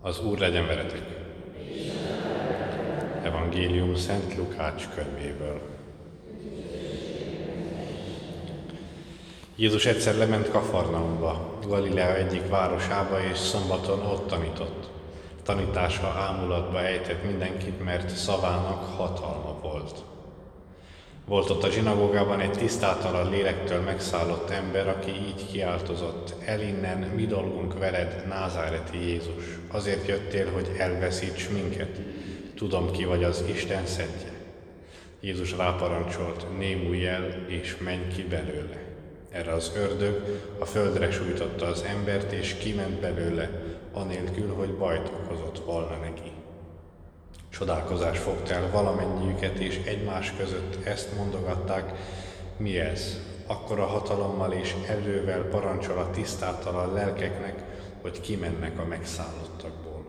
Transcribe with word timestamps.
Az 0.00 0.20
Úr 0.24 0.38
legyen 0.38 0.66
veletek! 0.66 1.02
Evangélium 3.22 3.94
Szent 3.94 4.36
Lukács 4.36 4.88
könyvéből. 4.94 5.60
Jézus 9.56 9.86
egyszer 9.86 10.16
lement 10.16 10.50
Kafarnaumba, 10.50 11.58
Galilea 11.66 12.16
egyik 12.16 12.48
városába, 12.48 13.20
és 13.20 13.38
szombaton 13.38 14.06
ott 14.06 14.26
tanított. 14.26 14.90
Tanítása 15.42 16.08
ámulatba 16.08 16.80
ejtett 16.80 17.24
mindenkit, 17.24 17.84
mert 17.84 18.08
szavának 18.08 18.96
hatalma 18.96 19.58
volt. 19.62 20.04
Volt 21.28 21.50
ott 21.50 21.64
a 21.64 21.70
zsinagógában 21.70 22.40
egy 22.40 22.50
tisztátalan 22.50 23.30
lélektől 23.30 23.80
megszállott 23.80 24.50
ember, 24.50 24.88
aki 24.88 25.10
így 25.10 25.46
kiáltozott, 25.50 26.34
el 26.44 26.60
innen, 26.60 26.98
mi 26.98 27.26
dolgunk 27.26 27.78
veled, 27.78 28.24
názáreti 28.28 29.08
Jézus. 29.08 29.44
Azért 29.70 30.06
jöttél, 30.06 30.50
hogy 30.52 30.70
elveszíts 30.78 31.48
minket. 31.48 32.00
Tudom, 32.54 32.90
ki 32.90 33.04
vagy 33.04 33.24
az 33.24 33.44
Isten 33.46 33.86
szentje. 33.86 34.32
Jézus 35.20 35.56
ráparancsolt, 35.56 36.58
némulj 36.58 37.06
el, 37.06 37.44
és 37.46 37.76
menj 37.84 38.06
ki 38.14 38.22
belőle. 38.22 38.82
Erre 39.30 39.52
az 39.52 39.72
ördög 39.76 40.40
a 40.58 40.64
földre 40.64 41.10
sújtotta 41.10 41.66
az 41.66 41.82
embert, 41.82 42.32
és 42.32 42.54
kiment 42.54 43.00
belőle, 43.00 43.50
anélkül, 43.92 44.54
hogy 44.54 44.74
bajt 44.74 45.12
okozott 45.22 45.64
volna 45.64 45.96
neki. 45.96 46.32
Csodálkozás 47.58 48.18
fogta 48.18 48.54
el 48.54 48.70
valamennyiüket, 48.70 49.58
és 49.58 49.80
egymás 49.84 50.32
között 50.36 50.86
ezt 50.86 51.16
mondogatták, 51.16 51.92
mi 52.56 52.78
ez? 52.78 53.20
Akkora 53.46 53.86
hatalommal 53.86 54.52
és 54.52 54.74
erővel 54.88 55.42
parancsol 55.42 55.98
a 55.98 56.10
tisztátalan 56.10 56.92
lelkeknek, 56.92 57.62
hogy 58.00 58.20
kimennek 58.20 58.78
a 58.78 58.84
megszállottakból. 58.84 60.06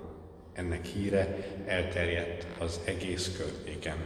Ennek 0.53 0.85
híre 0.85 1.37
elterjedt 1.65 2.45
az 2.59 2.79
egész 2.85 3.37
környéken. 3.37 3.97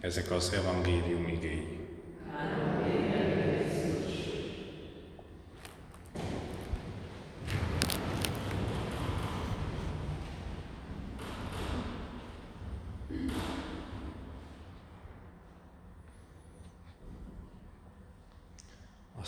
Ezek 0.00 0.30
az 0.30 0.52
evangélium 0.54 1.28
igéi. 1.28 1.80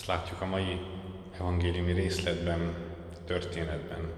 Azt 0.04 0.12
látjuk 0.12 0.40
a 0.40 0.46
mai 0.46 0.80
evangéliumi 1.38 1.92
részletben, 1.92 2.74
történetben. 3.26 4.12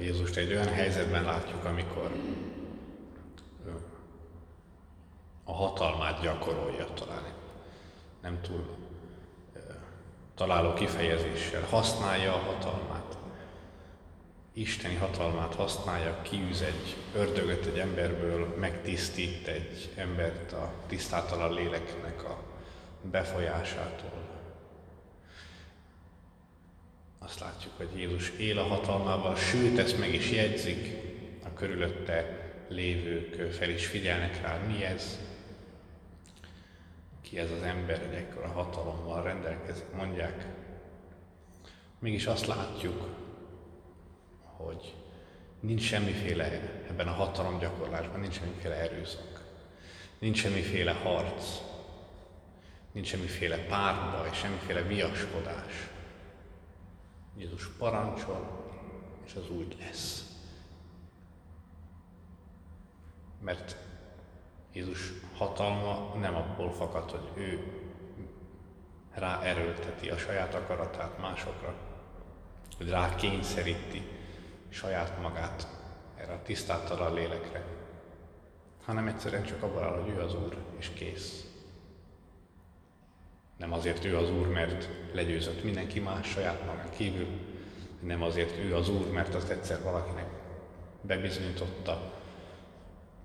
Jézust 0.00 0.36
egy 0.36 0.52
olyan 0.52 0.68
helyzetben 0.68 1.24
látjuk, 1.24 1.64
amikor 1.64 2.10
a 5.44 5.52
hatalmát 5.52 6.20
gyakorolja 6.20 6.86
talán. 6.94 7.32
Nem 8.22 8.40
túl 8.40 8.76
találó 10.34 10.72
kifejezéssel. 10.72 11.62
Használja 11.70 12.34
a 12.34 12.38
hatalmát. 12.38 13.18
Isteni 14.52 14.94
hatalmát 14.94 15.54
használja, 15.54 16.22
kiűz 16.22 16.62
egy 16.62 16.96
ördögöt 17.14 17.66
egy 17.66 17.78
emberből, 17.78 18.54
megtisztít 18.58 19.48
egy 19.48 19.92
embert 19.96 20.52
a 20.52 20.72
tisztátalan 20.86 21.52
léleknek 21.52 22.24
a 22.24 22.38
befolyásától. 23.10 24.24
Azt 27.24 27.40
látjuk, 27.40 27.72
hogy 27.76 27.88
Jézus 27.96 28.30
él 28.30 28.58
a 28.58 28.62
hatalmával, 28.62 29.36
sőt, 29.36 29.78
ezt 29.78 29.98
meg 29.98 30.14
is 30.14 30.30
jegyzik, 30.30 30.96
a 31.44 31.52
körülötte 31.52 32.42
lévők 32.68 33.52
fel 33.52 33.70
is 33.70 33.86
figyelnek 33.86 34.42
rá, 34.42 34.56
mi 34.56 34.84
ez, 34.84 35.18
ki 37.22 37.38
ez 37.38 37.50
az 37.50 37.62
ember, 37.62 37.98
hogy 37.98 38.14
ekkora 38.14 38.48
hatalommal 38.48 39.22
rendelkezik, 39.22 39.92
mondják. 39.96 40.46
Mégis 41.98 42.26
azt 42.26 42.46
látjuk, 42.46 43.08
hogy 44.42 44.94
nincs 45.60 45.82
semmiféle 45.82 46.44
ebben 46.88 47.08
a 47.08 47.12
hatalom 47.12 47.58
gyakorlásban, 47.58 48.20
nincs 48.20 48.34
semmiféle 48.34 48.74
erőszak, 48.74 49.42
nincs 50.18 50.38
semmiféle 50.38 50.92
harc, 50.92 51.44
nincs 52.92 53.06
semmiféle 53.06 53.56
párbaj, 53.56 54.30
semmiféle 54.32 54.82
viaskodás. 54.82 55.92
Jézus 57.36 57.66
parancsol, 57.66 58.64
és 59.24 59.34
az 59.34 59.50
úgy 59.50 59.76
lesz. 59.80 60.24
Mert 63.40 63.76
Jézus 64.72 65.12
hatalma 65.36 66.14
nem 66.14 66.34
abból 66.36 66.72
fakad, 66.72 67.10
hogy 67.10 67.42
ő 67.42 67.82
ráerőlteti 69.14 70.10
a 70.10 70.16
saját 70.16 70.54
akaratát 70.54 71.18
másokra, 71.18 71.74
hogy 72.76 72.88
rá 72.88 73.14
kényszeríti 73.14 74.02
saját 74.68 75.20
magát 75.20 75.68
erre 76.16 76.32
a 76.32 76.42
tisztátalan 76.42 77.14
lélekre, 77.14 77.64
hanem 78.84 79.06
egyszerűen 79.06 79.44
csak 79.44 79.62
abban 79.62 79.82
áll, 79.82 80.00
hogy 80.00 80.10
ő 80.10 80.20
az 80.20 80.34
Úr, 80.34 80.56
és 80.78 80.88
kész. 80.88 81.53
Nem 83.64 83.72
azért 83.72 84.04
ő 84.04 84.16
az 84.16 84.30
Úr, 84.30 84.48
mert 84.48 84.88
legyőzött 85.12 85.64
mindenki 85.64 86.00
más 86.00 86.28
saját 86.28 86.66
magán 86.66 86.90
kívül, 86.96 87.26
nem 88.00 88.22
azért 88.22 88.58
ő 88.58 88.74
az 88.74 88.88
Úr, 88.88 89.10
mert 89.12 89.34
azt 89.34 89.50
egyszer 89.50 89.82
valakinek 89.82 90.26
bebizonyította, 91.00 92.12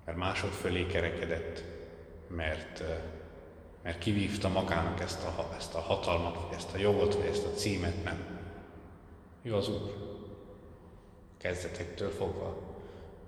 mert 0.04 0.18
mások 0.18 0.50
fölé 0.50 0.86
kerekedett, 0.86 1.64
mert, 2.28 2.82
mert 3.82 3.98
kivívta 3.98 4.48
magának 4.48 5.00
ezt 5.00 5.24
a, 5.24 5.54
ezt 5.56 5.74
a 5.74 5.78
hatalmat, 5.78 6.54
ezt 6.54 6.74
a 6.74 6.78
jogot, 6.78 7.14
vagy 7.14 7.26
ezt 7.26 7.46
a 7.46 7.54
címet, 7.54 8.04
nem. 8.04 8.24
Ő 9.42 9.54
az 9.54 9.68
Úr. 9.68 9.94
Kezdetektől 11.38 12.10
fogva, 12.10 12.56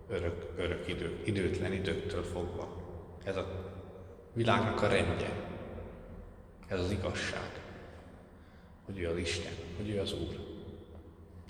örök, 0.08 0.52
örök 0.56 0.88
idő, 0.88 1.20
időtlen 1.24 1.72
időktől 1.72 2.22
fogva. 2.22 2.68
Ez 3.24 3.36
a 3.36 3.46
világnak 4.32 4.82
a 4.82 4.88
rendje. 4.88 5.51
Ez 6.72 6.80
az 6.80 6.90
igazság, 6.90 7.60
hogy 8.84 8.98
ő 8.98 9.08
az 9.08 9.16
Isten, 9.16 9.52
hogy 9.76 9.90
ő 9.90 10.00
az 10.00 10.12
Úr. 10.12 10.36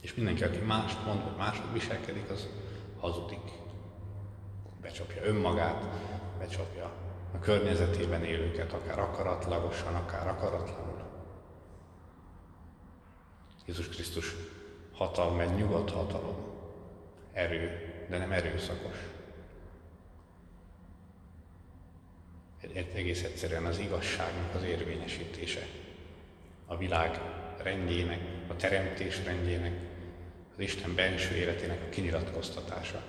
És 0.00 0.14
mindenki, 0.14 0.44
aki 0.44 0.58
mást 0.58 1.04
mond, 1.04 1.22
vagy 1.24 1.36
máshogy 1.36 1.72
viselkedik, 1.72 2.30
az 2.30 2.48
hazudik. 3.00 3.52
Becsapja 4.80 5.24
önmagát, 5.24 5.84
becsapja 6.38 6.92
a 7.34 7.38
környezetében 7.38 8.24
élőket, 8.24 8.72
akár 8.72 8.98
akaratlagosan, 8.98 9.94
akár 9.94 10.28
akaratlanul. 10.28 11.02
Jézus 13.66 13.88
Krisztus 13.88 14.34
hatalma 14.92 15.40
egy 15.40 15.54
nyugodt 15.54 15.90
hatalom, 15.90 16.36
erő, 17.32 17.92
de 18.08 18.18
nem 18.18 18.32
erőszakos. 18.32 18.96
egy, 18.96 19.12
egész 22.94 23.22
egyszerűen 23.22 23.64
az 23.64 23.78
igazságnak 23.78 24.54
az 24.54 24.62
érvényesítése. 24.62 25.66
A 26.66 26.76
világ 26.76 27.20
rendjének, 27.62 28.20
a 28.48 28.56
teremtés 28.56 29.24
rendjének, 29.24 29.72
az 30.54 30.62
Isten 30.62 30.94
benső 30.94 31.34
életének 31.34 31.82
a 31.82 31.88
kinyilatkoztatása. 31.88 33.02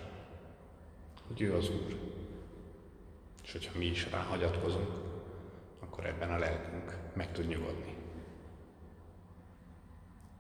Hogy 1.28 1.42
ő 1.42 1.56
az 1.56 1.70
Úr. 1.70 2.00
És 3.44 3.52
hogyha 3.52 3.78
mi 3.78 3.86
is 3.86 4.08
ráhagyatkozunk, 4.12 4.90
akkor 5.80 6.06
ebben 6.06 6.32
a 6.32 6.38
lelkünk 6.38 6.98
meg 7.14 7.32
tud 7.32 7.48
nyugodni. 7.48 8.03